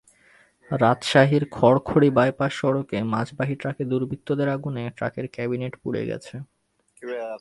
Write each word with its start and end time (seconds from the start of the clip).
রাজশাহীর 0.71 1.43
খড়খড়ি 1.51 2.09
বাইপাস 2.09 2.51
সড়কে 2.53 2.97
মাছবাহী 3.03 3.55
ট্রাকে 3.55 3.83
দুর্বৃত্তদের 3.85 4.49
আগুনে 4.49 4.83
ট্রাকের 4.97 5.25
ক্যাবিনেট 5.27 5.73
পুড়ে 5.75 6.01
গেছে। 6.05 6.35